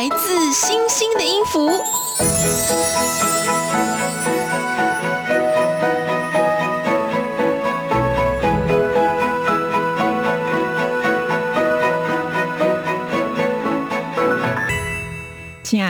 [0.00, 1.68] 来自星星的音符。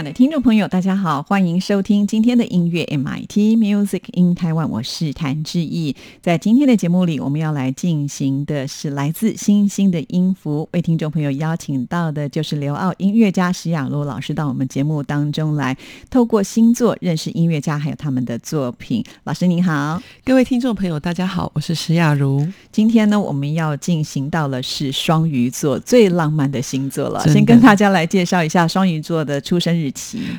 [0.03, 5.95] 的听众朋友，大家好，欢迎收听今天的音乐 MIT Music in Taiwan，我是谭志毅。
[6.23, 15.77] 在今天的节目里，我们要来进行的是来自星星的音符，为听众朋友邀请到的就是刘奥音乐家石雅茹老师到我们节目当中来，
[16.09, 19.05] 透过星座认识音乐家，还有他们的作品。
[19.25, 22.47] 老师您好，各位听众朋友，大家好，我是石雅茹。
[22.73, 29.89] 今天呢，我们要进行到了是双鱼座最浪漫的星座了，先跟大家来介绍一下双鱼座的出生日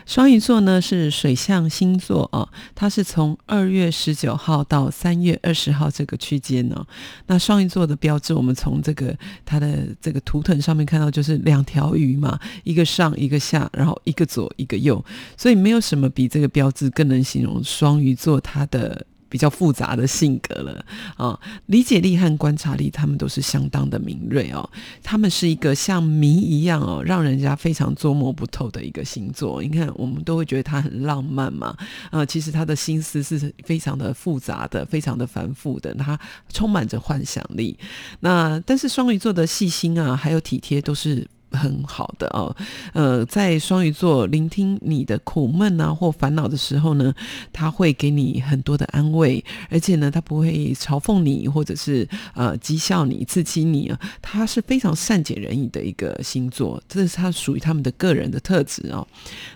[0.06, 6.86] 双鱼座呢是水象星座啊，它是从二月十九号到三月二十号这个区间呢。
[7.28, 15.04] 那双鱼座的标志，我们从这个它的这个图腾上面看到，就是两条鱼嘛，一个上一个下，然后一个左一个右，
[15.38, 19.06] 所以没有什么比这个标志更能形容双鱼座它的。
[19.32, 24.70] 比较复杂的性格了啊，理解力和观察力，他们都是相当的敏锐哦。
[25.02, 29.64] 他们是一个像谜一样哦，让人家非常捉摸不透的一个星座。
[29.64, 31.74] 你看，我们都会觉得他很浪漫嘛，
[32.12, 36.20] 呃，其实他的心思是非常的复杂的，非常的繁复的，他
[36.52, 37.80] 充满着幻想力。
[38.20, 41.26] 那但是双鱼座的细心啊，还有体贴，都是。
[41.52, 42.56] 很好的哦，
[42.94, 47.14] 呃，在双鱼座聆听你的苦闷啊或烦恼的时候呢，
[47.52, 59.08] 他会给你很多的安慰，而且呢，他不会嘲讽你或者是呃讥笑你、刺激你啊，他是非常善解人意的一个星座，这是他属于他们的个人的特质哦。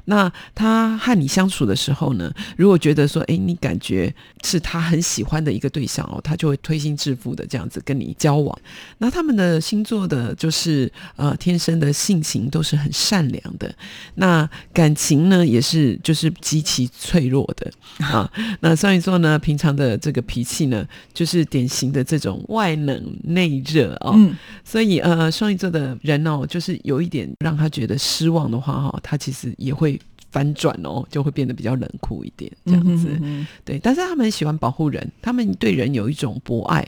[0.05, 4.13] 那他和你相处的时候呢，如果觉得说，哎，你感觉
[4.43, 8.57] 是他很喜欢的一个对象哦，他就会推心置腹的这样子跟你交往。
[8.97, 13.73] 那他们的星座的就是呃天生的性情都是很善良的，
[14.15, 17.71] 那感情呢也是就是极其脆弱的
[18.05, 18.31] 啊。
[18.59, 24.13] 那双鱼座呢，平常的这个脾气呢，就是典型的这种外冷内热哦。
[24.15, 29.99] 嗯所以呃，双鱼座的人哦，就是有一点让他觉得失望的话哈、他其实也会。
[30.35, 33.07] 反转哦，就会变得比较冷酷一点，这样子。
[33.09, 36.85] 嗯哼哼对，但是他们喜欢保护人，他们对人有一种博爱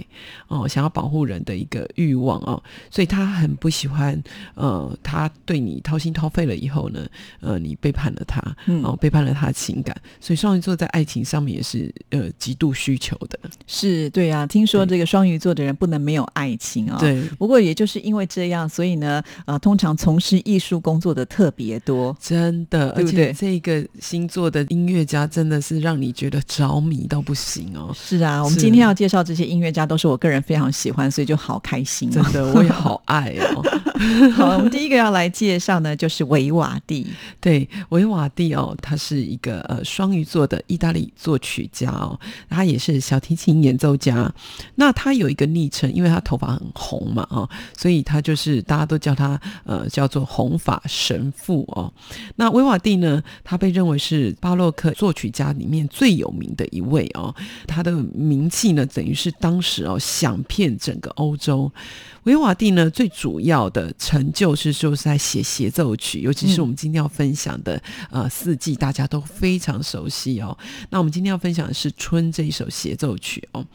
[0.50, 4.22] 哦，想要保护人的一个欲望哦，所以他很不喜欢
[4.56, 7.08] 呃，他对你掏心掏肺了以后呢，
[7.40, 8.84] 呃，你背叛了他，嗯。
[8.84, 17.22] 哦，背叛了他的情感，所以双鱼座在爱情上面也是呃极度需求的，是对啊，听说这个双鱼座的人不能没有爱情啊、对。
[17.38, 22.16] 不过也就是因为这样，所以呢，呃，通常从事艺术工作的特别多。
[22.20, 27.94] 真的，对不而且这个星座的音乐家真的是让你觉得着迷到不行哦。
[27.96, 32.12] 是啊，我们今天要介绍这些音乐家，都是我个人非常喜欢，所以就好开心、哦。
[32.14, 33.64] 真的，我也好爱哦。
[34.34, 37.06] 好，我们第一个要来介绍呢，就是维瓦蒂。
[37.40, 44.34] 对，维瓦蒂哦，他是一个呃双鱼座的意大利作曲家哦，他也是小提琴演奏家。
[44.76, 51.92] 那他有一个昵称，因为他头发很红嘛哦，所以他就是大家都叫他呃叫做红发神父哦。
[52.36, 57.34] 那维瓦蒂呢，他被认为是巴洛克作曲家里面最有名的一位哦，
[57.68, 61.72] 他的名气呢，等于是当时哦响遍整个欧洲。
[62.24, 70.58] 维瓦蒂呢，最主要的成就是就是在写协奏曲，尤其是我们今天要分享的、呃四季，大家都非常熟悉哦。
[70.90, 73.66] 那我们今天要分享的是《春》这一首协奏曲哦，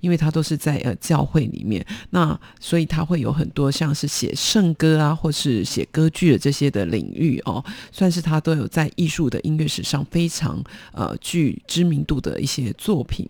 [0.00, 13.28] 因为它都是在呃教会里面，那所以它会有很多像是写圣歌啊，或是写歌剧的这些的领域哦，算是他都有在艺术的音乐史上非常呃具知名度的一些作品。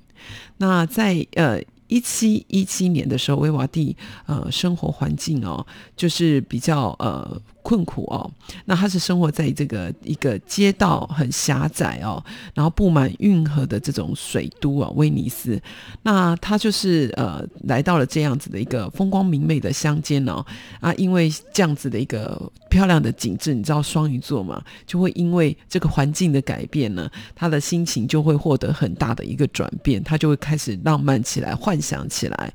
[0.59, 1.61] 那在呃。
[1.93, 3.97] 一七一七年的时候，威瓦蒂
[4.27, 5.67] 呃生活环境哦，
[5.97, 8.31] 就是比较呃困苦哦。
[8.65, 12.23] 那他是生活在这个一个街道很狭窄哦，
[12.55, 15.61] 然后布满运河的这种水都啊，威尼斯。
[16.03, 20.45] 那他就是呃来到了这样子的一个风光明媚的乡间哦
[20.81, 32.53] 啊，因为这样子的一个漂亮的景致，你知道双鱼座嘛，就会因为这个环境的改变呢，他的心情就会获得很大的一个转变，他就会开始浪漫起来，幻想起来。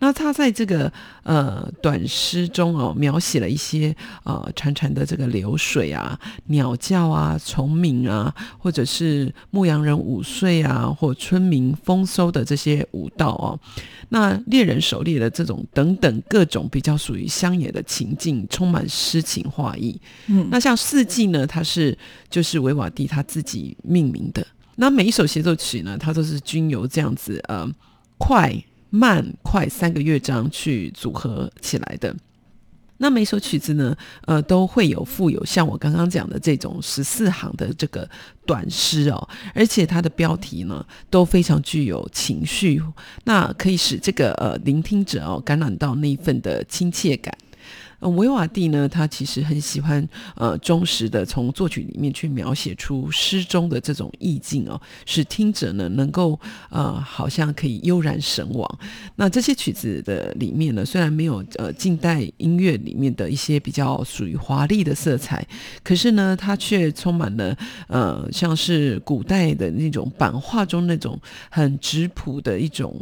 [0.00, 0.92] 那他在这个
[1.22, 3.94] 呃短诗中哦，描写了一些
[4.42, 13.58] 呃潺潺的这个流水啊、鸟叫啊、虫鸣啊，或者是牧羊人午睡啊，或村民丰收的这些舞蹈哦。
[14.08, 20.00] 那猎人狩猎的这种等等各种比较属于乡野的情境，充满诗情画意。
[20.26, 21.96] 嗯，那像四季呢，它是
[22.28, 24.46] 就是维瓦蒂他自己命名的。
[24.76, 27.68] 那每一首协奏曲呢，它都是均由这样子呃
[28.18, 28.54] 快。
[28.90, 32.14] 慢快三个乐章去组合起来的，
[32.98, 33.96] 那每首曲子呢，
[34.26, 38.08] 呃，都会有附有像我刚刚讲的这种十四行的这个
[38.46, 42.80] 短诗哦，而且它的标题呢都非常具有情绪，
[43.24, 47.36] 那可以使这个呃聆听者哦感染到那一份的亲切感。
[48.10, 50.06] 维瓦蒂呢，他其实很喜欢
[50.36, 56.38] 呃忠实的从作曲里面去描写出诗中的这种意境哦，使听者呢能够
[56.70, 58.78] 呃好像可以悠然神往。
[59.16, 65.46] 那这些曲子的里面呢，虽然没有呃近代音乐里面的一些比较属于华丽的色彩，
[65.82, 67.56] 可是呢，它却充满了
[67.88, 71.18] 呃像是古代的那种版画中那种
[71.50, 73.00] 很质朴的一种。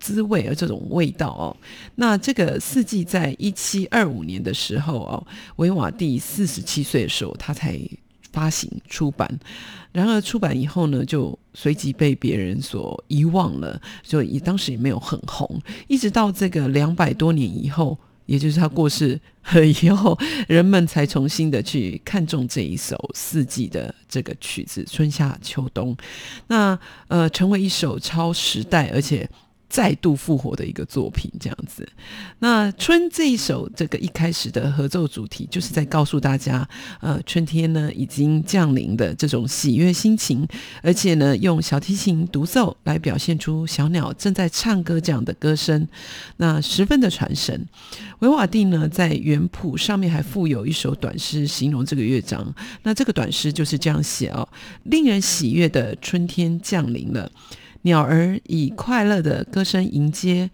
[0.00, 1.56] 滋味，而这种味道哦，
[1.94, 5.26] 那这个四季在一七二五年的时候哦，
[5.56, 7.80] 维瓦第四十七岁的时候，他才
[8.30, 9.28] 发行出版。
[9.90, 15.60] 然而出版以后呢，就随即被别人所遗忘了，所以当时也没有很红。
[15.88, 19.20] 一直到这个两百多年以后，也就是他过世
[19.80, 20.18] 以后，
[20.48, 25.96] 人们才重新的去看重这一首四季的这个曲子，春夏秋冬。
[26.48, 29.28] 那呃，成为一首超时代，而且。
[29.74, 31.84] 再度复活的一个作品，这样子。
[32.38, 36.68] 那春这一首，这个一开始的合奏主题，就是在告诉大家，
[37.00, 40.46] 呃，春天呢已经降临的这种喜悦心情，
[40.80, 45.88] 而且呢，用小提琴独奏来表现出小鸟正在唱歌这样的歌声，
[46.36, 47.66] 那十分的传神。
[48.20, 52.54] 维瓦蒂呢，在原谱上面还附有一首短诗，形容这个乐章。
[52.84, 54.48] 那这个短诗就是这样写哦：
[54.84, 57.28] 令人喜悦的春天降临了。
[57.84, 60.50] 鸟儿以快乐的歌声迎接，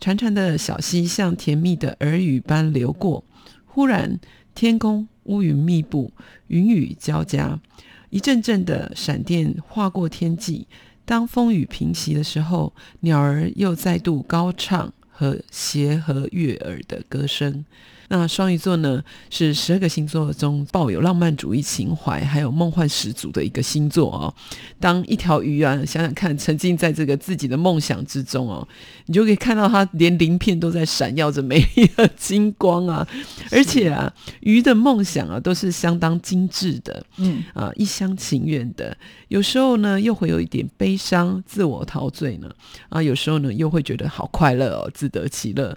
[0.00, 3.22] 潺潺的小溪像甜蜜的耳语般流过。
[3.66, 4.18] 忽然，
[4.54, 6.10] 天空乌云密布，
[6.46, 7.60] 云雨交加，
[8.08, 10.66] 一阵阵的闪电划过天际。
[11.04, 17.66] 当风雨平息的时候，鸟儿又再度高唱和协和悦耳的歌声。
[18.12, 24.34] 那双鱼座呢，是十二个星座中抱有浪漫主义情怀，还有梦幻十足的一个星座哦。
[24.80, 28.66] 当一条鱼啊，想想看，沉浸在这个自己的梦想之中哦，
[29.10, 33.04] 你就可以看到它连鳞片都在闪耀着美丽的金光啊。
[33.50, 38.96] 而且啊，鱼的梦想啊，都是相当精致的，嗯啊，一厢情愿的。
[39.26, 42.48] 有时候呢，又会有一点悲伤，自我陶醉呢。
[42.88, 45.76] 啊，有时候呢，又会觉得好快乐哦，自得其乐。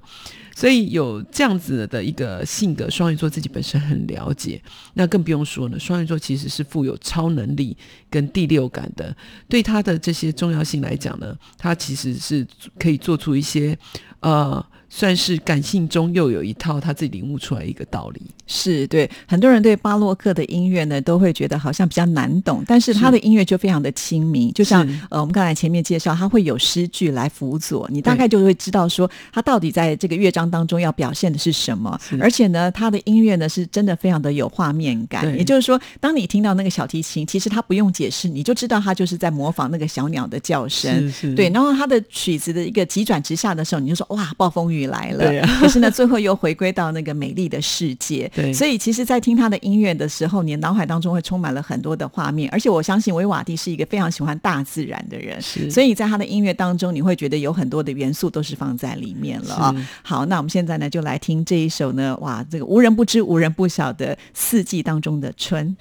[0.56, 4.62] 所以有这样子的一个性格，双鱼座自己本身很了解，
[4.94, 5.79] 那更不用说呢。
[5.79, 7.75] 双鱼座其实是富有超能力
[8.13, 9.15] 跟第六感的，
[9.50, 12.45] 对他的这些重要性来讲呢，他其实是
[12.77, 13.75] 可以做出一些
[14.19, 14.63] 呃。
[14.95, 44.82] 算是感性中又有一套他自己领悟出来一个道理，是对很多人对巴洛克的音乐呢都会觉得好像比较难懂，但是他的音乐就非常的亲民，就像呃我们刚才前面介绍，他会有诗句来辅佐，你大概就会知道说他到底在这个乐章当中要表现的是什么，而且呢他的音乐呢是真的非常的有画面感，也就是说当你听到那个小提琴，其实他不用解释，你就知道他就是在模仿那个小鸟的叫声，对，然后他的曲子的一个急转直下的时候，你就说哇暴风雨。
[44.87, 48.29] 来了， 可是呢，最后又回归到那个美丽的世界。
[48.35, 52.49] 对，所以其实，在听他的音乐的时候，你脑海当中会充满了很多的画面。
[52.51, 59.75] 而且，我相信维瓦蒂是一个非常喜欢大自然的人，所以在他的音乐当中，你会觉得有很多的元素都是放在里面了啊。
[60.01, 65.75] 好，那我们现在呢，就来听这一首呢，哇，这个无人不知、无人不晓的四季当中的春。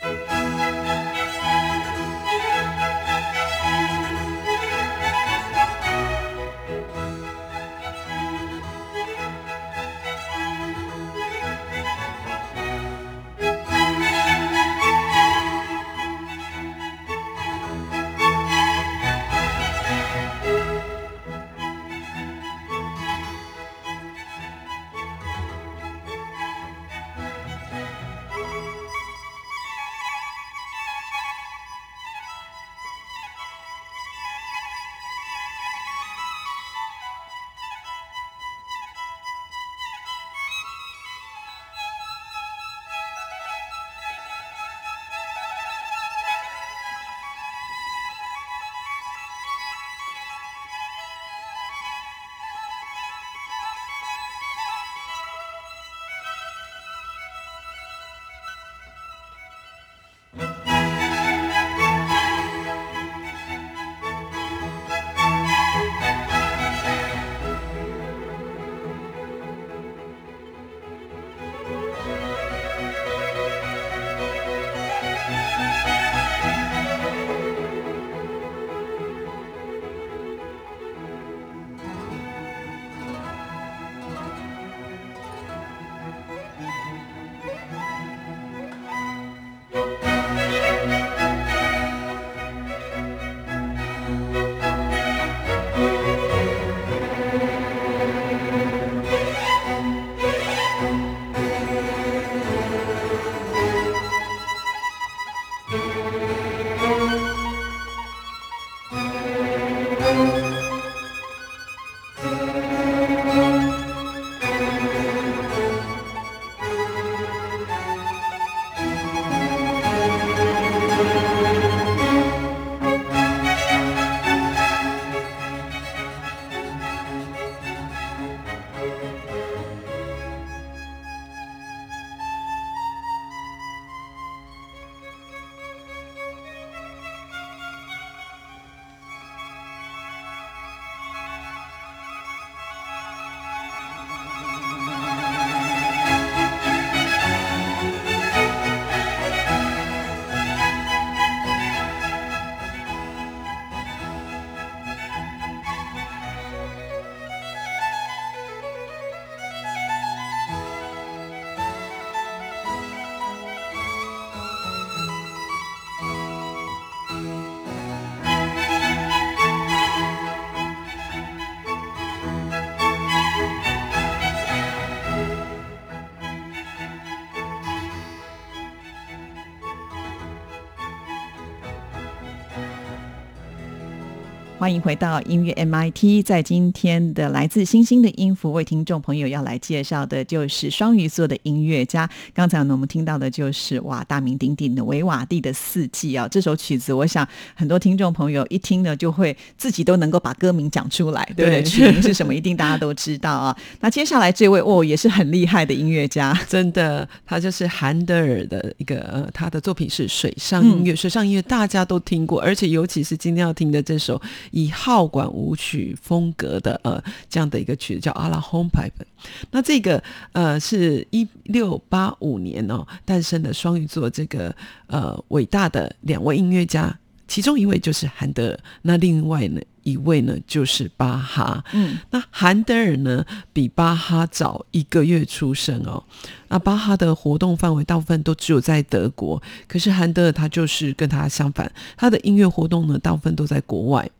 [184.63, 186.25] 欢迎回到音乐 MIT。
[186.25, 192.09] 在今天的来自星星的音符，为听众朋友要来介绍的就是双鱼座的音乐家。
[192.33, 196.29] 刚才呢，我们听到的就是哇，大名鼎鼎的维瓦蒂的《四季》啊。
[196.29, 197.27] 这首曲子，我想
[197.57, 201.63] 很多听众朋友一听呢，就会自己都能够把歌名讲出来，对不对？
[201.65, 203.57] 曲名是什么，一定大家都知道啊。
[203.81, 210.95] 那接下来这位哦，也是很厉害的音乐家， 真的，他就是韩德尔的一个呃，他的作品是水上音乐。
[210.95, 214.23] 水上音乐大家都听过，而且尤其是今天要听的这首。
[214.53, 219.07] 以号管舞曲风格的呃这样的一个曲子叫阿拉轰牌本，
[219.51, 224.55] 那这个呃是一六八五年哦诞生的双鱼座这个
[224.87, 231.65] 呃伟大的两位音乐家，其中一位就是韩德尔，那另外呢一位呢就是巴哈。
[231.73, 236.05] 嗯，那韩德尔呢比巴哈早一个月出生哦，
[236.49, 244.11] 那巴哈的活动范围大部分都只有在德国，可是韩德尔他就是跟他相反，他的音乐活动呢大部分都在国外。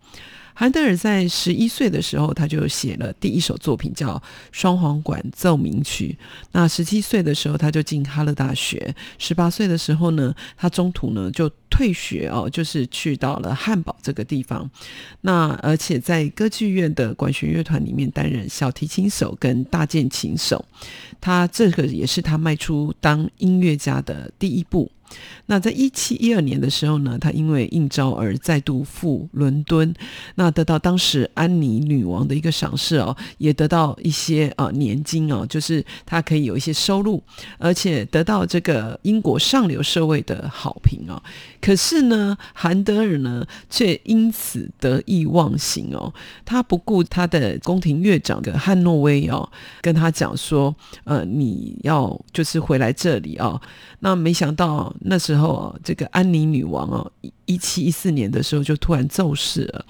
[0.55, 4.17] 韩德尔在十一岁的时候，他就写了第一首作品，叫
[4.51, 6.17] 《双簧管奏鸣曲》。
[6.53, 8.95] 那十七岁的时候，他就进哈勒大学。
[9.19, 14.71] 十八岁的时候呢，他中途呢就退学哦，就是去到了汉堡这个地方。
[15.23, 20.65] 那而且在歌剧院的管弦乐团里面担任小提琴手跟大键琴手。
[21.21, 24.91] 他这个也是他迈出当音乐家的第一步。
[25.47, 29.93] 那在一七一二年的时候呢，他因为应招而再度赴伦敦，
[30.37, 37.23] 那得到当时安妮女王的一个赏识哦，也得到一些啊年金哦，就是他可以有一些收入，
[37.59, 41.21] 而且得到这个英国上流社会的好评哦。
[41.61, 46.13] 可是呢，韩德尔呢却因此得意忘形哦，
[46.45, 49.49] 他不顾他的宫廷乐长的汉诺威哦，
[49.81, 53.61] 跟他讲说，呃，你要就是回来这里哦。
[54.01, 57.13] 那没想到那时候，这个安妮女王哦，
[57.47, 59.85] 一七一四年的时候就突然骤逝了。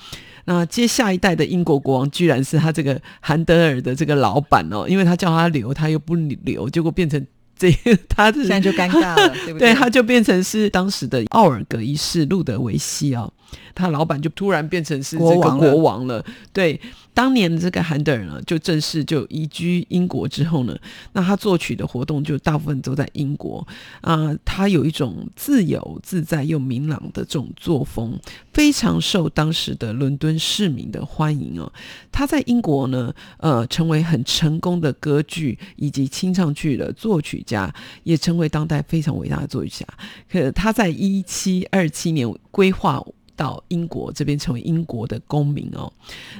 [0.44, 7.24] 那接下一代的英国国王，居然是他这个韩德尔的这个老板哦，因为他叫他留，他又不留，结果变成
[7.56, 7.70] 这
[8.08, 9.70] 他现在就尴尬了，对不对？
[9.70, 13.32] 对，他就变成是当时的奥尔格一世路德维希哦，
[13.74, 16.80] 他老板就突然变成是这个国王了，对。
[17.14, 20.74] 当年的这个韩德尔呢，就正式就移居英国之后呢，
[21.12, 23.68] 那他作曲的活动就大部分都在英国
[24.00, 24.34] 啊。
[24.46, 28.18] 他有一种自由自在又明朗的这种作风，
[28.54, 31.70] 非常受当时的伦敦市民的欢迎哦。
[32.10, 37.70] 他在英国呢，呃，成为很成功的歌剧以及清唱剧的作曲家，
[38.04, 39.86] 也成为当代非常伟大的作曲家。
[40.30, 43.04] 可他在一七二七年规划。
[43.42, 45.92] 到英国这边成为英国的公民哦。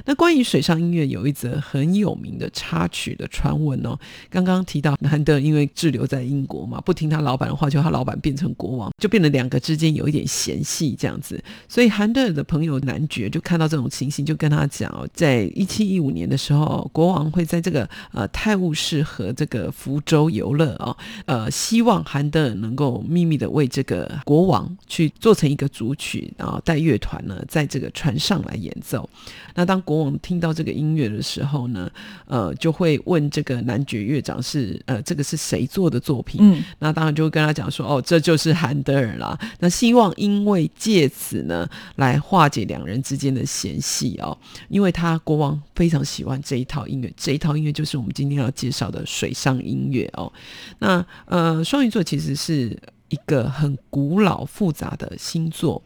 [0.05, 3.99] 那关于水上音乐有一则很有名的插曲的传闻哦。
[4.29, 11.43] 刚刚提到韩德尔因为滞留在英国嘛，不听他老板的话，就他老板变成国王，就变得两个之间有一点嫌隙这样子。
[11.67, 20.95] 所以韩德尔的朋友男爵就看到这种情形，就跟他讲哦，在一七一五年的时候，国王会在这个呃泰晤士和这个福州游乐哦，
[21.25, 26.83] 呃，希望韩德尔能够秘密的为这个国王去做成一个主曲，然后带。
[26.83, 29.09] 乐团呢，在这个船上来演奏。
[29.55, 31.89] 那当国王听到这个音乐的时候呢，
[32.25, 36.39] 呃，就会问这个男爵乐长是呃，这个是谁做的作品？
[36.41, 39.37] 嗯，那当然就会跟他讲说，哦，这就是韩德尔啦。
[39.59, 44.37] 那希望因为借此呢，来化解两人之间的嫌隙哦。
[44.69, 50.31] 因为他国王非常喜欢这一套音乐，这一套音乐就是我们今天要介绍的水上音乐哦。
[50.79, 52.77] 那呃，双鱼座其实是
[53.09, 55.81] 一个很古老复杂的星座。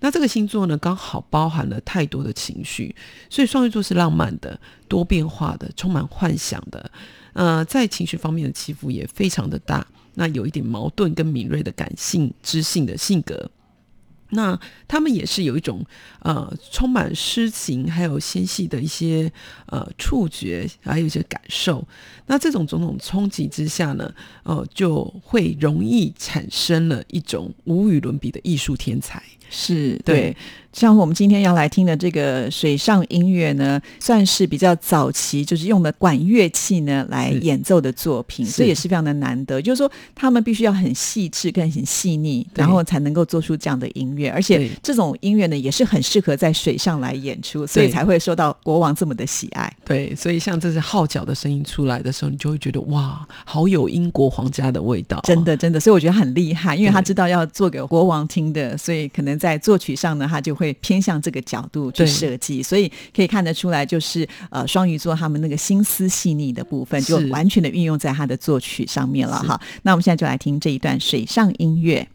[0.00, 2.94] 那这个星座呢，刚好包含了太多的情绪，
[3.28, 6.90] 所以双鱼座是浪漫的、多变化的、充满幻想的。
[7.34, 9.86] 呃，在情绪方面的起伏也非常的大。
[10.14, 13.50] 那有一点矛盾跟敏锐的感性、知性的性格。
[14.32, 15.84] 那他们也是有一种
[16.20, 19.30] 呃，充满诗情，还有纤细的一些
[19.66, 21.86] 呃触觉，还有一些感受。
[22.26, 24.12] 那这种种种冲击之下呢，
[24.44, 29.22] 呃，就会容易产生了一种无与伦比的艺术天才。
[29.50, 30.34] 是对。
[30.72, 39.60] 像我们今天要来听的这个水上音乐呢，算是比较早期，就是用的管乐器呢来演奏的作品，这也是非常的难得。
[39.60, 44.30] 就是说，他们必须要很细致、跟很细腻，然后才能够做出这样的音乐。
[44.30, 49.76] 而且，这种音乐呢，也是很适合在水上来演出，所以才会受到国王这么的喜爱。
[49.84, 55.18] 对，所以像这是号角的声音出来的时候，你就会觉得哇，好有英国皇家的味道。
[55.24, 60.54] 真的，真的，所以我觉得很厉害，因为他知道要做给国王听的，所以可能在作曲上呢，他就。
[60.60, 69.58] 会偏向这个角度去设计，所以可以看得出来，就是呃双鱼座他们那个心思细腻的部分，就完全的运用在他的作曲上面了哈。
[69.84, 72.06] 那我们现在就来听这一段水上音乐。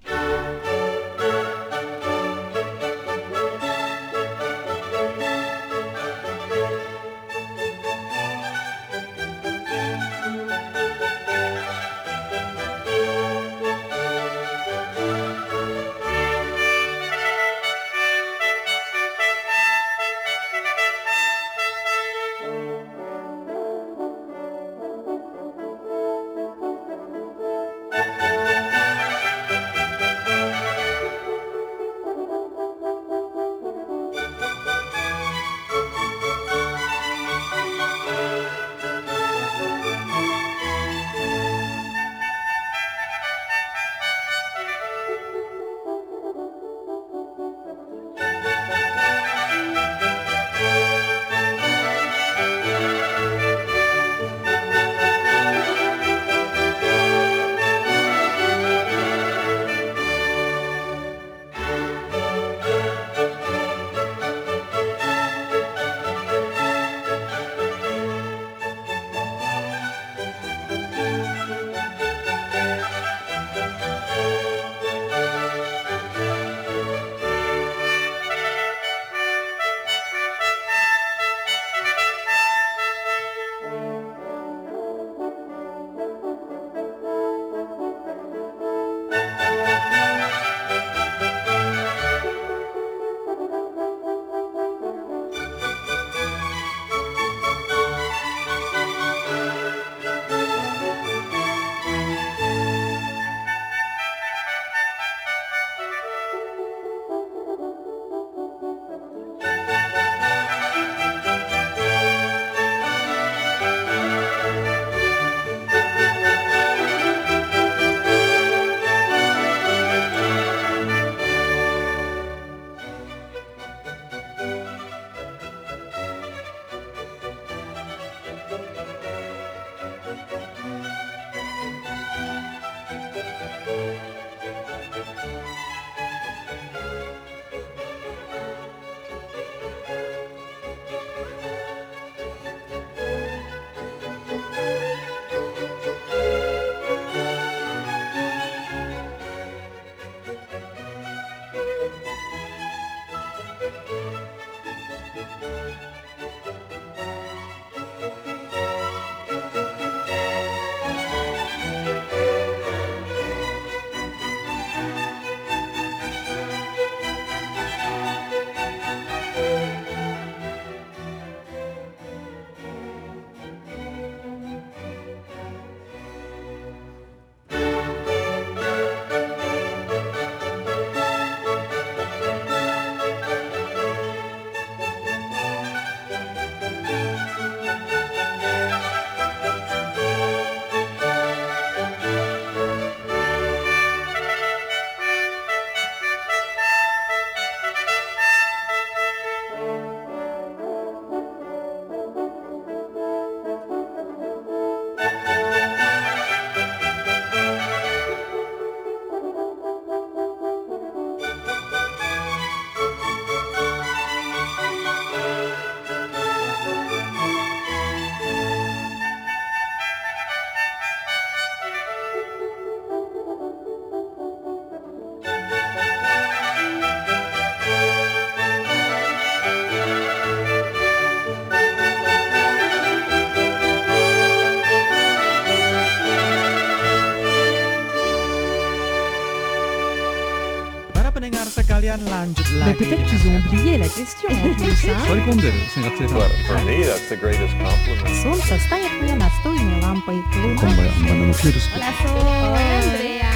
[241.94, 247.08] Mais peut-être qu'ils ont oublié la question en plus, hein 座り込んでる学生さん Well, for me, that's
[247.08, 248.10] the greatest compliment.
[248.22, 250.20] Солнце станет мне настольной лампой.
[250.32, 253.30] こんばんはバナナのフィールスコ Andrea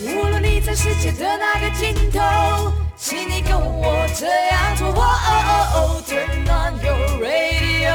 [0.00, 4.88] 无论你在世界的哪个尽头，请你跟我这样做。
[4.88, 7.92] 哦哦哦，Turn on your radio，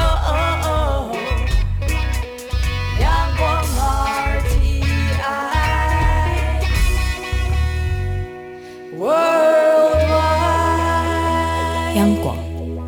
[9.06, 12.36] RTI，Worldwide，央广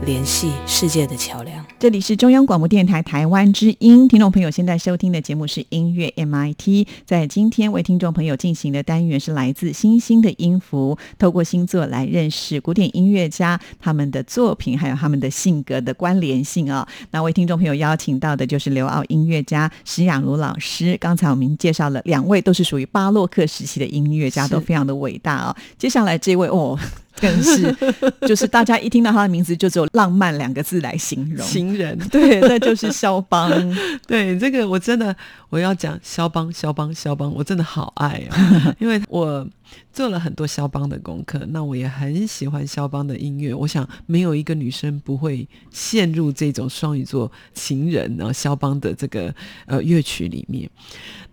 [0.09, 1.63] 联系世界的桥梁。
[1.79, 6.87] 这里是中央广播电台台湾之音，听众朋友现在收听的节目是音乐 MIT。
[7.05, 20.97] 在今天为听众朋友进行的单元是来自星星的音符，透过星座来认识古典音乐家他们的作品，还有他们的性格的关联性啊、那为听众朋友邀请到的就是刘奥音乐家石雅茹老师。
[20.99, 26.79] 刚才我们介绍了两位都是属于巴洛克时期的音乐家，都非常的伟大啊、接下来这位哦。
[27.21, 27.75] 更是，
[28.27, 31.47] 就是大家一听到他的名字，就只有浪漫两个字来形容。
[31.47, 33.51] 情人， 对，那就是肖邦。
[34.07, 35.15] 对这个我真的
[35.51, 39.47] 我要讲肖邦，肖邦，肖邦，我真的好爱啊，因为我
[39.93, 43.55] 做了很多肖邦的功课，那我也很喜欢肖邦的音乐。
[43.55, 49.35] 我想没有一个女生不会陷入这种双鱼座情人然后肖邦的这个
[49.67, 50.69] 呃乐曲里面。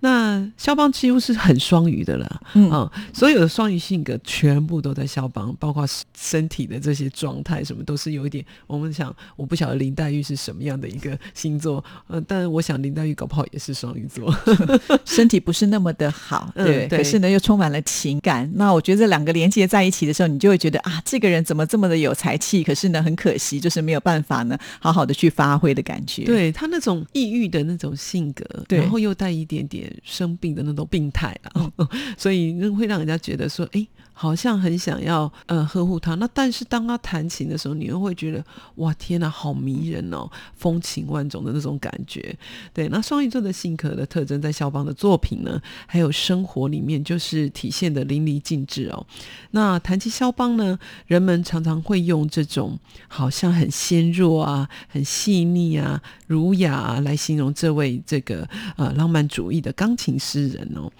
[0.01, 8.45] 那肖邦几乎是很双鱼的了，嗯啊，所有的双鱼性格全部都在肖邦，包括身体的这些状态，什么都是有一点。
[8.67, 14.31] 我们想，我不晓得林黛玉是什么样的一个星座，呃，但我想林黛玉搞不好也是双鱼座。
[15.05, 18.49] 身体不是那么的好，对可是呢又充满了情感。
[18.55, 22.63] 那我觉得这两个连接在一起的时候，你就会觉得啊，这个人怎么这么的有才气？
[22.63, 31.71] 可是呢，很可惜，就是没有办法呢，好好的去发挥的感觉。，对他那种抑郁的那种性格，然后又带一点点生病的那种病态啊，
[32.17, 33.85] 所以那会让人家觉得说，哎。
[34.17, 38.41] 好像很想要呃呵护他，那但是当他弹琴的时候，你又会觉得
[38.75, 42.33] 哇天哪，好迷人哦，风情万种的那种感觉。
[42.73, 49.05] 对，那双鱼座的性格的特征，在肖邦的作品呢，还有生活里面，就是体现的淋淋漓尽致哦。
[49.51, 58.47] 那谈起肖邦呢，人们常常会用这种好像很纤弱啊、很细腻啊、儒雅啊来形容这位这个
[58.77, 60.91] 呃浪漫主义的钢琴诗人哦。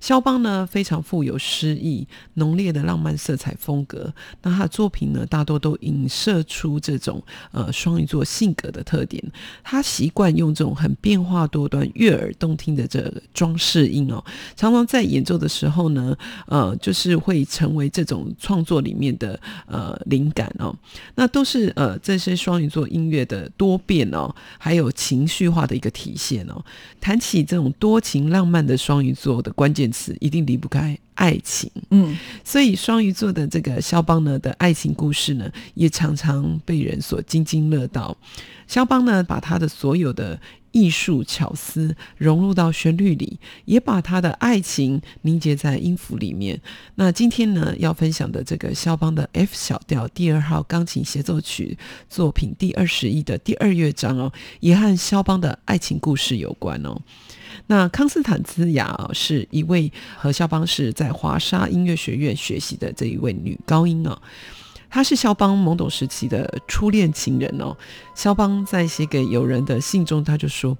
[0.00, 4.12] 肖邦呢非常富有诗意、浓烈的浪漫色彩风格。
[4.42, 9.22] 那他的作品呢，大多都影射出这种呃双鱼座性格的特点。
[9.62, 14.22] 他习惯用这种很变化多端、悦耳动听的这个装饰音哦，
[14.54, 16.14] 常常在演奏的时候呢，
[16.46, 20.72] 呃，就是会成为这种创作里面的呃灵感哦。
[21.16, 26.64] 那都是呃这些双鱼座音乐的多变哦，还有情绪化的一个体现哦。
[27.00, 31.68] 谈起这种多情浪漫的双鱼座的关键词，一定离不开爱情。
[31.90, 38.16] 嗯，所以双鱼座的这个肖邦呢的爱情故事呢，也常常被人所津津乐道。
[38.66, 40.40] 肖邦呢，把他的所有的
[40.74, 46.60] 艺术巧思融入到旋律里，也把他的爱情凝结在音符里面。
[46.96, 51.78] 那今天呢，要分享的这个肖邦的 F 小调第二号钢琴协奏曲
[52.10, 57.00] 作品第二十一的第二乐章哦，也和肖邦的爱情故事有关哦。
[57.68, 64.20] 那康斯坦兹雅是一位和肖邦是在华沙音乐学院学习的这一位女高音哦。
[64.94, 67.76] 他是肖邦懵懂时期的初恋情人哦。
[68.14, 70.78] 肖邦在写给友人的信中，他就说：“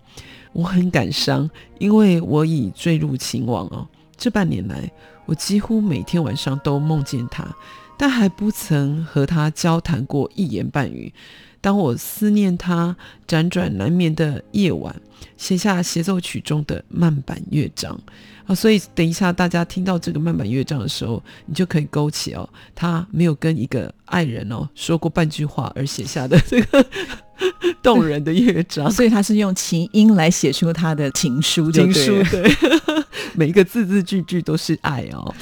[0.55, 1.51] 我很感伤，
[1.81, 3.89] 因为我已坠入情网哦。
[4.17, 4.89] 这半年来，
[5.27, 7.45] 我几乎每天晚上都梦见他，
[7.99, 11.13] 但还不曾和他交谈过一言半语。
[11.61, 12.97] 当我思念他
[13.27, 14.95] 辗转难眠的夜晚，
[15.37, 18.01] 写下协奏曲中的慢板乐章
[18.47, 26.85] 啊，所以等一下大家听到这个慢板乐章的时候，你就可以勾起哦，他没有跟一个爱人哦说过半句话而写下的这个
[27.83, 28.91] 动人的乐章。
[28.91, 32.51] 所以他是用琴音来写出他的情书情，书对，
[33.35, 35.35] 每一个字字句句都是爱哦。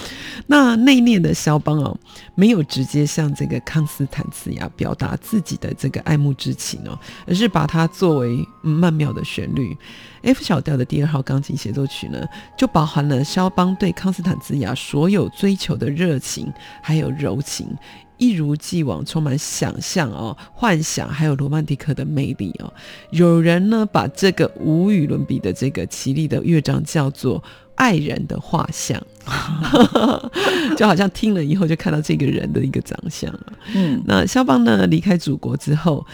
[0.53, 1.97] 那内敛的肖邦哦，
[2.35, 9.75] 没有直接向这个康斯坦茨雅表达自己的这个爱慕之情哦，而是把它作为曼妙的旋律。
[10.21, 12.23] F 小调的第二号钢琴协奏曲呢，
[12.55, 17.75] 就包含了肖邦对康斯坦茨雅所有追求的热情，还有柔情。
[18.19, 22.71] 一如既往充满想象哦、幻想，还有罗曼蒂克的魅力哦。
[23.11, 27.43] 有人呢把这个无与伦比的这个绮丽的乐章叫做
[27.75, 29.01] 爱人的画像，
[30.77, 33.53] 就好像听了以后就看到这个人的一个长相了。
[33.75, 36.05] 嗯，那肖邦呢离开祖国之后，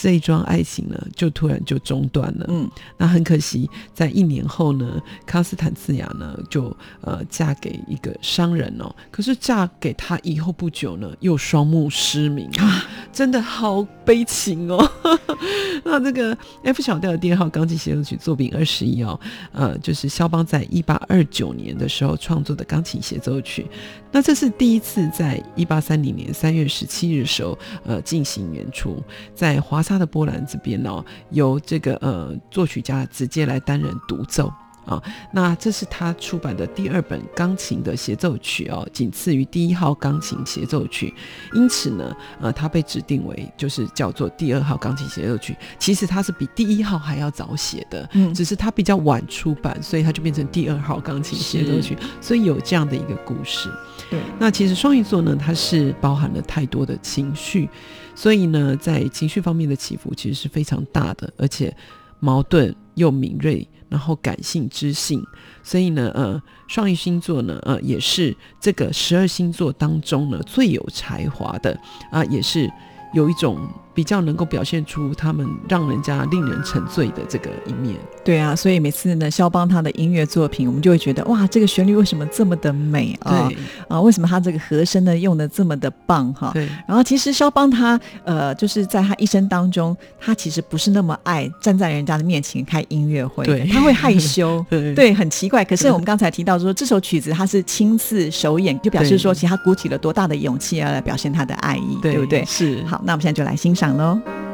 [0.00, 2.46] 这一桩爱情呢，就突然就中断了。
[2.48, 8.94] 嗯，那很可惜，在一年后呢，康斯坦茨雅呢就呃嫁给一个商人哦。
[9.10, 14.88] 可是嫁给他以后不久呢，又双目失明啊，真的好悲情哦。
[15.84, 19.18] 那这个 F 小调的第二号钢琴协奏曲作品二十一哦，
[19.52, 23.66] 呃，就是肖邦在一八二九年的时候创作的钢琴协奏曲。
[24.12, 29.02] 那这是第一次在一八三零年三月十七日的时候，呃，进行演出，
[29.34, 34.52] 在华他的波兰这边哦，由这个呃作曲家直接来担任独奏。
[34.88, 41.12] 啊，那这是他出版的第二本钢琴的协奏曲哦，仅次于第一号钢琴协奏曲，
[41.52, 45.54] 因此呢，呃，他被指定为就是叫做第二号钢琴协奏曲。
[45.78, 48.32] 其实它是比第一号还要早写的，嗯。
[48.32, 53.68] 只是它比较晚出版，所以它就变成第二号钢琴协奏曲，所以有这样的一个故事。
[54.08, 57.68] 对，那其实双鱼座呢，它是包含了太多的情绪，
[58.14, 61.76] 所以呢，在情绪方面的起伏其实是非常大的，而且
[62.20, 65.24] 矛盾又敏锐，然后感性知性，
[65.62, 71.78] 所以呢，呃，双鱼星座呢，呃，也是这个十二星座当中呢最有才华的
[72.10, 72.70] 啊、也是
[73.14, 73.58] 有一种
[73.98, 77.96] 比较能够表现出他们让人家令人沉醉的这个一面。
[78.24, 83.48] 对啊，所以每次呢，肖邦他的音乐作品，我们就会觉得哇，这个旋律为什么这么的美啊？
[83.48, 83.58] 对
[83.88, 86.52] 啊，为什么他这个和声呢用的这么的棒哈？
[86.54, 95.64] 对然后其实肖邦他呃，就是在他一生当中，他其实不是那么爱站在人家的面前开音乐会，对他会害羞，对 对，很奇怪。
[95.64, 102.44] 可是我们刚才提到说，这首曲子他是亲自首演，就表示说，其实他鼓起了多大的勇气要来表现他的爱意，对不对？
[102.44, 104.47] 是好，那我们现在就来欣赏喽。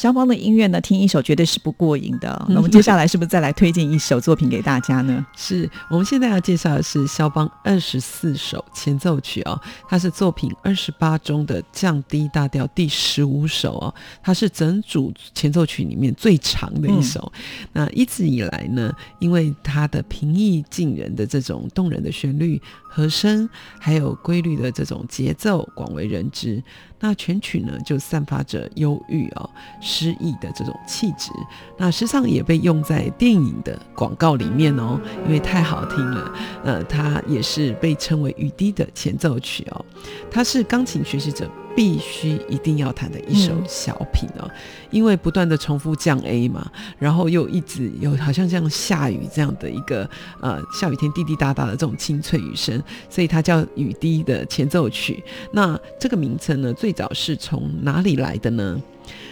[0.00, 2.46] 肖邦的音乐呢，听一首绝对是不过瘾的。
[2.48, 5.26] 那我们接下来是不是再来推荐一首作品给大家呢？
[5.36, 17.30] 是我们现在要介绍的是肖邦二十四首前奏曲哦，它是作品二十八中的降低大调第十五首哦，它是整组前奏曲里面最长的一首。
[17.74, 22.58] 那一直以来呢，因为它的平易近人的这种动人的旋律、
[22.88, 23.46] 和声，
[23.78, 26.64] 还有规律的这种节奏，广为人知。
[27.00, 31.30] 那全曲呢，就散发着忧郁哦、诗意的这种气质。
[31.78, 36.32] 那时常也被用在电影的广告里面哦，因为太好听了。
[36.62, 39.84] 呃，它也是被称为雨滴的前奏曲哦。
[40.30, 44.46] 它是钢琴学习者必须一定要弹的一首小品哦，
[44.90, 50.06] 因为不断的重复降 A 嘛，然后又一直有好像像下雨这样的一个
[50.42, 55.24] 呃下雨天滴滴答答的这种清脆雨声，所以它叫雨滴的前奏曲。
[55.54, 58.78] 那这个名称呢，最早是从哪里来的呢？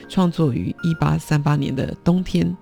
[0.09, 2.57] 创作于一八三八年的冬天。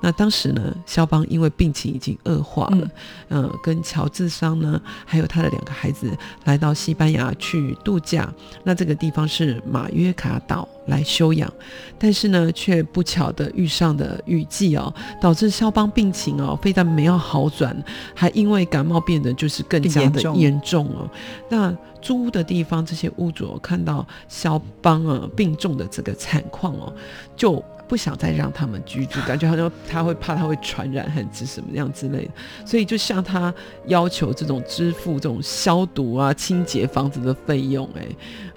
[0.00, 2.88] 那当时呢，肖邦因为病情已经恶化了，
[3.30, 6.10] 嗯、跟乔治桑呢，还有他的两个孩子
[6.44, 8.32] 来到西班牙去度假。
[8.62, 11.52] 那这个地方是马约卡岛来休养，
[11.98, 17.76] 但是呢，却不巧的遇上的雨季哦，导致肖邦病情哦，非但没有好转，
[18.14, 21.10] 还因为感冒变得就是更加的严重严重哦。
[21.48, 26.92] 那租屋的地方，这些屋主哦看到肖邦啊病重的这个惨况哦，
[27.36, 32.30] 就不想再让他们居住，感觉好像他会怕他会传染很之什么样之类的，
[32.66, 33.52] 所以就向他
[33.86, 38.06] 要求这种支付这种消毒啊、清洁房子的费用，哎，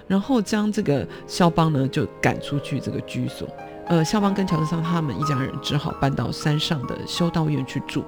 [0.06, 3.48] 然后将这个肖邦呢就赶出去这个居所。
[3.86, 8.04] 呃，肖邦跟乔治桑他们一家人只好搬到山上的修道院去住。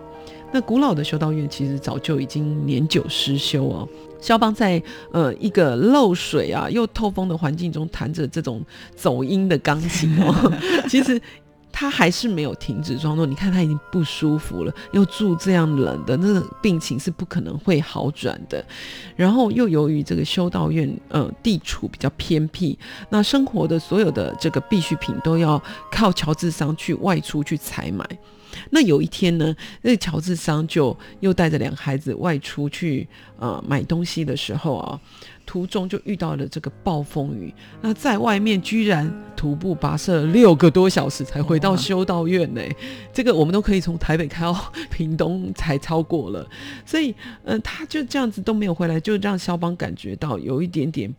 [0.54, 3.88] 那古老的修道院其实早就已经年久失修哦。
[4.20, 8.64] 肖邦在呃一个漏水啊又透风的环境中弹着这种
[8.94, 10.52] 走音的钢琴哦，
[10.88, 11.20] 其实
[11.72, 13.26] 他还是没有停止创作。
[13.26, 18.64] 你看他已经不舒服了，又住这样冷的，那个病情是不可能会好转的。
[19.16, 28.08] 然后又由于这个修道院呃地处比较偏僻，那生活的所有的这个必需品都要靠乔治桑去外出去采买。
[28.70, 33.06] 那有一天呢，那乔治桑就又带着两个孩子外出去
[33.38, 35.00] 呃买东西的时候啊，
[35.46, 37.52] 途中就遇到了这个暴风雨。
[37.80, 42.62] 那在外面居然徒步跋涉了六个多小时才回到修道院呢、
[43.12, 46.48] 这个我们都可以从台北开到屏东才超过了。
[46.84, 47.14] 所以，
[47.44, 51.14] 嗯、他就这样子都没有回来，就让肖邦感觉到有一点点。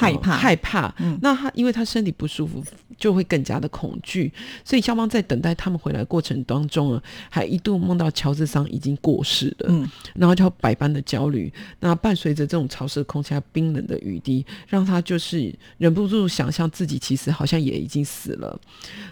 [0.00, 0.94] 呃害怕害怕。
[0.98, 2.62] 嗯那他因为他身体不舒服，
[2.98, 4.32] 就会更加的恐惧。
[4.64, 11.52] 所以肖邦在等待他们回来的过程当中啊，还一度梦到乔治桑已经过世了，嗯，然后就百般的焦虑。
[11.80, 18.58] 那伴随着这种潮湿的空气冰冷的雨滴，让他就是忍不住想象自己其实好像也已经死了。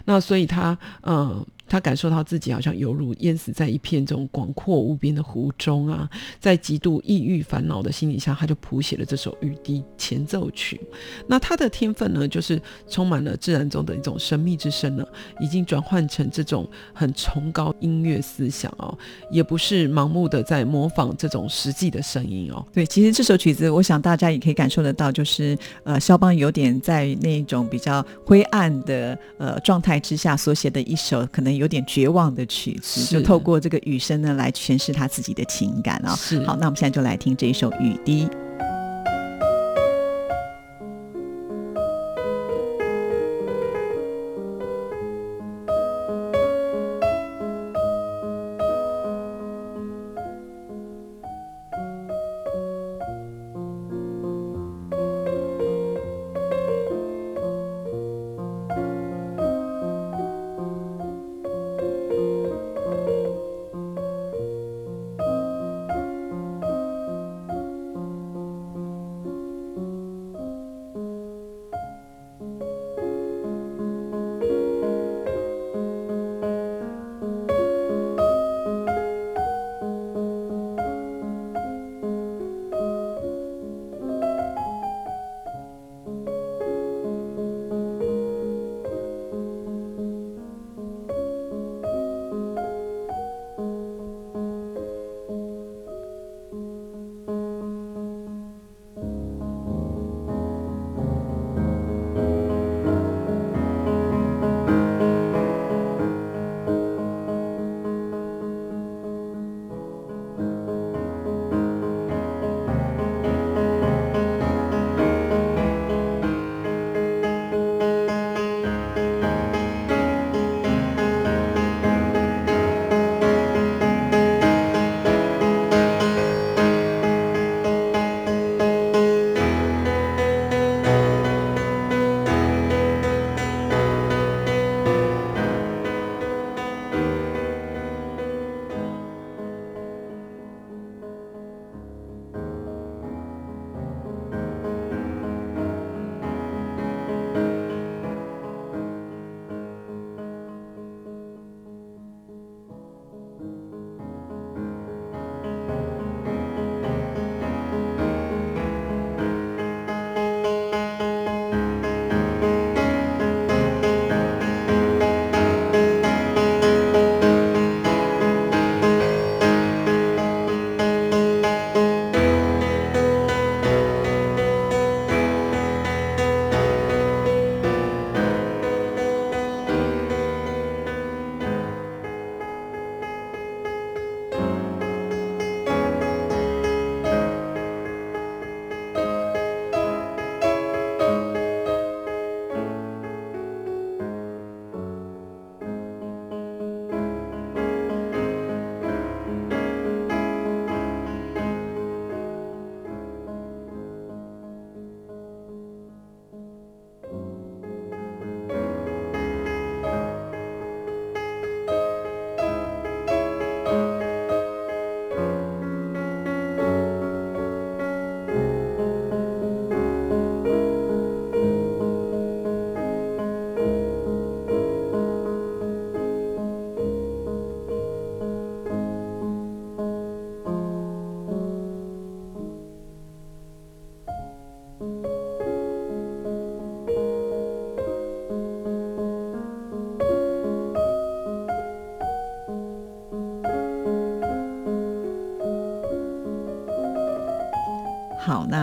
[0.05, 1.45] 那所以他嗯。
[1.67, 10.79] 他感受到自己好像犹如淹死在一片这种广阔无边的湖中啊，在极度抑郁烦恼的心理下，他就谱写了这首《雨滴前奏曲》。
[11.27, 15.05] 那他的天分呢，就是充满了自然中的一种神秘之声呢，
[15.39, 18.97] 已经转换成这种很崇高音乐思想哦，
[19.31, 22.65] 也不是盲目的在模仿这种实际的声音哦。
[22.71, 36.39] 对，其实这首曲子，我想大家也可以感受得到，就是呃，肖邦有点在那种比较灰暗的呃状态之下所写的一首可能有点绝望的曲子，就透过这个雨声呢来诠释他自己的情感啊、是。
[36.45, 38.25] 好，那我们现在就来听这一首《雨滴》。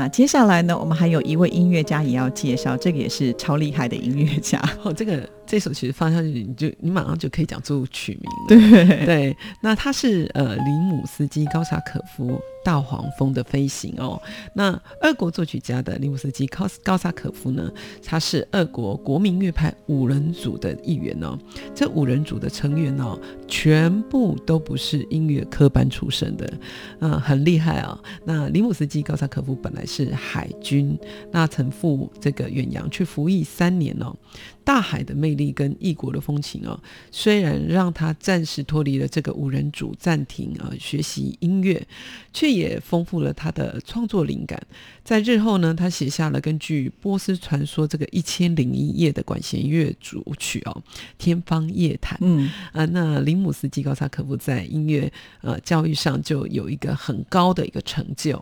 [0.09, 4.63] 接下来呢，我们还有一位音乐家也要介绍，这个也是超厉害的音乐家。
[4.83, 8.87] 哦，这个这首曲子放下去，你就你马上就可以讲出曲名了。
[8.87, 14.19] 对对，那他是呃林姆斯基高萨可夫大黄蜂的飞行哦。
[14.55, 14.73] 那
[15.03, 17.71] 俄国作曲家的林姆斯基高高萨可夫呢，
[18.03, 21.39] 他是俄国国民乐派五人组的一员哦。
[21.75, 26.51] 这五人组的成员哦，全部都不是音乐科班出身的，
[27.01, 30.99] 嗯、很厉害啊、那林姆斯基高萨可夫本来是海军，
[31.31, 34.17] 那曾赴这个远洋去服役三年哦。
[34.65, 36.79] 大海的魅力跟异国的风情哦，
[37.11, 41.87] 虽然让他暂时脱离了这个五人组，暂停呃学习音乐，
[42.33, 44.61] 却也丰富了他的创作灵感。
[45.05, 50.83] 在日后呢，他写下了根据波斯传说这个一千零一夜的管弦乐组曲哦，
[51.19, 52.17] 《天方夜谭》。
[52.21, 58.41] 嗯，啊，那林姆斯基高萨科夫在音乐呃教育上就有一个很高的一个成就，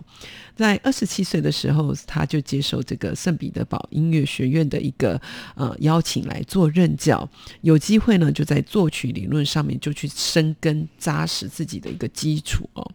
[0.55, 5.19] 在二十七岁的时候，他就接受这个圣彼得堡音乐学院的一个
[5.55, 7.29] 呃邀请请来做任教，
[7.61, 12.91] 有机会呢就在作曲理论上面就去深耕扎实自己的一个基础哦。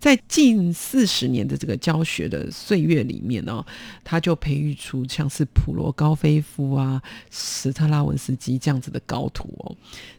[0.00, 3.64] 在近四十年的这个教学的岁月里面呢，
[4.02, 7.00] 他就培育出像是普罗高菲夫啊、
[7.30, 9.76] 斯特拉文斯基这样子的高徒哦。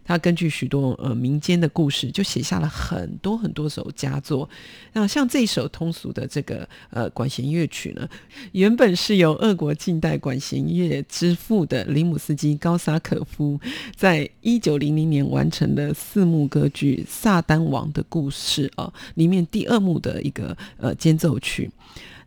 [0.09, 4.49] 他根据许多呃民间的故事，就写下了很多很多首佳作。
[4.93, 8.09] 那像这一首通俗的这个呃管弦乐曲呢，
[8.53, 13.59] 原本是由俄国近代管弦乐之父的林姆斯基高萨可夫，
[13.95, 21.69] 在一九零零年完成的四幕歌剧《萨丹王的故事》啊里面第二幕的一个呃间奏曲。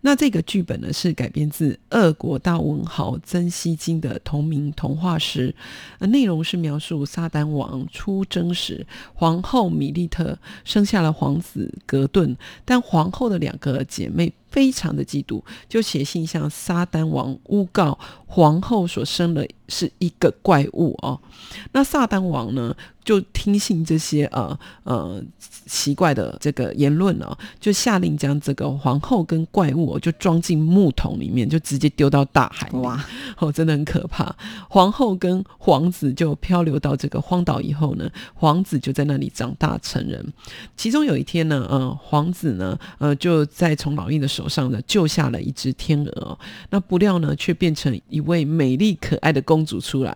[0.05, 5.55] 那这个剧本呢是改编自俄国大文豪曾希金的同名童话诗，
[6.01, 8.85] 内容是描述撒旦王出征时，
[9.15, 21.19] 皇后米利特生下了皇子格顿，但皇后的两个姐妹非常的嫉妒，就写信向撒旦王诬告皇后所生的是一个怪物哦。
[21.73, 22.75] 那撒旦王呢
[23.05, 25.23] 就听信这些呃呃
[25.67, 32.71] 奇怪的这个言论哦，就下令将这个皇后跟怪物、哦、就装进木桶里面，就直接丢到大海。
[32.73, 33.05] 哇，
[33.39, 34.35] 哦，真的很可怕。
[34.69, 40.33] 皇后跟皇子就漂流到这个荒岛以后呢，皇子就在那里长大成人。
[40.77, 46.37] 其中有一天呢，呃，皇子呢，呃，就在从老鹰的手手上呢救下了一只天鹅、
[46.71, 50.13] 那不料呢，却变成一位美丽可爱的公主出来。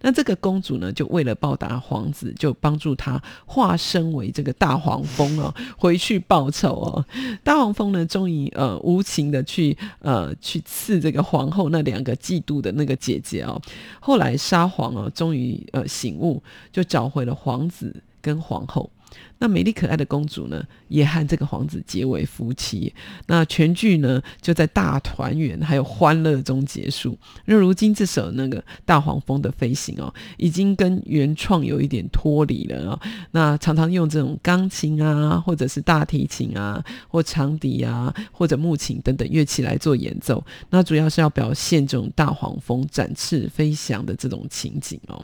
[0.00, 7.04] 那这个公主呢，就为了报答皇子，就帮助他化身为这个大黄蜂哦，回去报仇哦。
[7.44, 13.60] 大黄蜂呢，终于呃无情的去呃去刺这个皇后那两个嫉妒的那个姐姐哦。
[14.00, 18.90] 后来沙皇哦，终于呃醒悟，就找回了皇子跟皇后。
[19.38, 22.94] 那美丽可爱的公主呢，也和这个皇子结为夫妻。
[23.26, 27.18] 那全剧呢，就在大团圆还有欢乐中结束。
[27.44, 33.00] 那如今这首那个大黄蜂的飞行哦，已经跟原创有一点脱离了哦。
[33.32, 40.42] 那常常用这种钢琴啊，或者是大提琴啊，或长笛啊，或者木琴等等乐器来做演奏。
[40.70, 45.22] 那主要是要表现这种大黄蜂展翅飞翔的这种情景哦。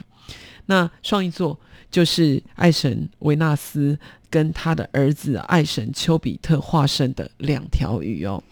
[0.65, 1.59] 那双鱼座
[1.91, 3.97] 就是爱神维纳斯
[4.29, 8.43] 跟他的儿子爱神丘比特化身的两条鱼哦。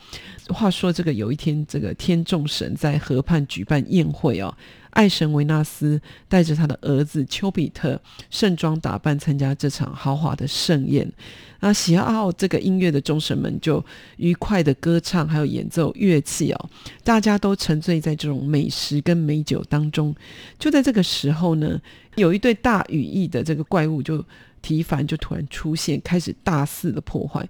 [0.49, 4.53] 话说这个有一天，这个天众神在河畔举办宴会哦，
[4.91, 11.11] 爱神维纳斯带着他的儿子丘比特盛装打扮参加这场豪华的盛宴。
[11.59, 13.83] 那喜好这个音乐的众神们就
[14.17, 16.69] 愉快的歌唱，还有演奏乐器哦，
[17.03, 20.15] 大家都沉醉在这种美食跟美酒当中。
[20.57, 21.79] 就在这个时候呢，
[22.15, 24.23] 有一对大羽翼的这个怪物就
[24.61, 27.47] 提凡就突然出现，开始大肆的破坏。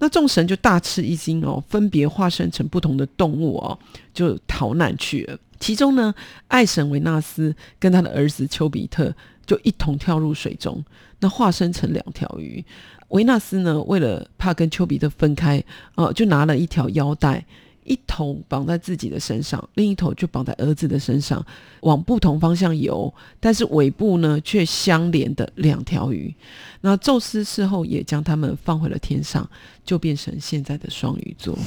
[0.00, 3.78] 那众神就大吃一惊哦，分别化身成不同的动物哦，
[4.12, 5.38] 就逃难去了。
[5.62, 6.12] 其中呢，
[6.48, 9.14] 爱神维纳斯跟他的儿子丘比特
[9.46, 10.84] 就一同跳入水中，
[11.20, 12.64] 那化身成两条鱼。
[13.10, 15.62] 维纳斯呢，为了怕跟丘比特分开，
[15.94, 17.46] 呃，就拿了一条腰带，
[17.84, 21.44] 一头绑在自己的身上，另一头就绑在儿子的身上，
[21.80, 26.34] 往不同方向游，但是尾部呢却相连的两条鱼。
[26.80, 29.48] 那宙斯事后也将他们放回了天上，
[29.84, 31.58] 就变成现在的双鱼座，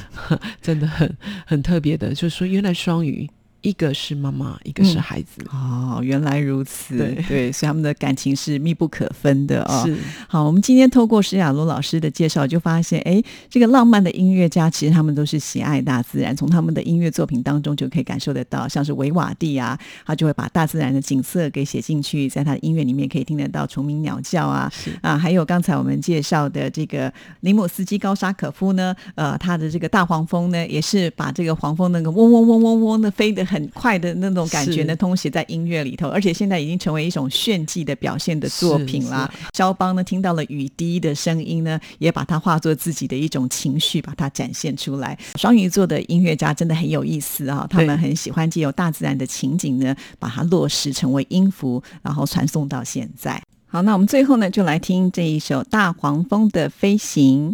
[0.60, 3.28] 真的很很特别的，就是说原来双鱼
[3.64, 5.42] 一个是妈妈，一个是孩子。
[5.50, 6.98] 哦，原来如此，
[7.28, 9.82] 对所以他们的感情是密不可分的哦。
[9.86, 9.96] 是
[10.28, 27.10] 好，我们今天透过施雅茹老师的介绍，就发现，哎，这个浪漫的音乐家，其实他们都是喜爱大自然，从他们的音乐作品当中就可以感受得到，像是维瓦蒂啊，他就会把大自然的景色给写进去，在他的音乐里面可以听得到虫鸣鸟叫啊，啊，还有刚才我们介绍的这个
[27.40, 39.32] 林姆斯基高沙可夫呢，呃，他的这个大黄蜂呢，也是把这个黄蜂那个嗡嗡嗡嗡嗡的飞得很快的那种感觉呢，是通写在音乐里头，而且现在已经成为一种炫技的表现的作品啦。
[39.52, 45.18] 肖邦呢，听到了雨滴的声音呢，也把它化作自己的一种情绪，把它展现出来。
[45.36, 53.42] 双鱼座的音乐家真的很有意思啊，他们很喜欢借由大自然的情景呢，把它落实成为音符，然后传送到现在。
[53.66, 57.52] 好，那我们最后呢，就来听这一首《大黄蜂的飞行》。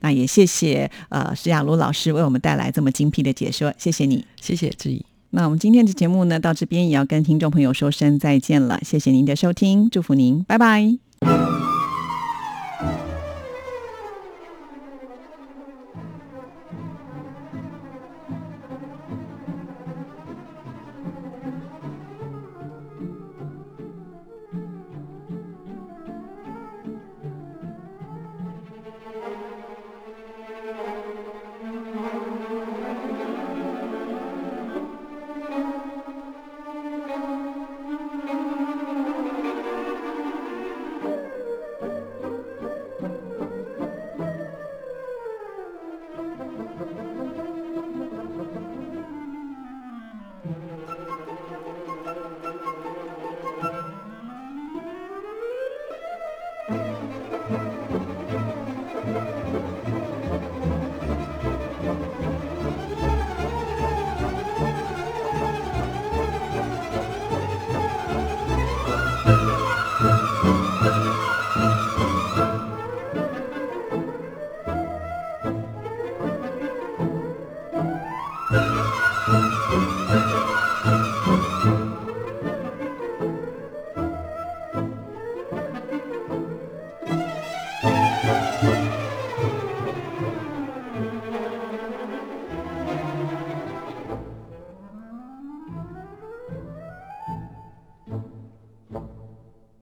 [0.00, 4.24] 那也谢谢呃施雅茹老师为我们带来这么精辟的解说，谢谢你。
[4.40, 5.07] 谢谢志毅。
[5.30, 10.98] 那我们今天的节目呢，到这边也要跟听众朋友说声再见了，谢谢您的收听，祝福您，拜拜。